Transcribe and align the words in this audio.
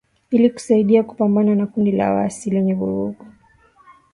Ili 0.31 0.49
kusaidia 0.49 1.03
kupambana 1.03 1.55
na 1.55 1.67
kundi 1.67 1.91
la 1.91 2.11
waasi 2.13 2.49
lenye 2.49 2.73
vurugu 2.73 3.25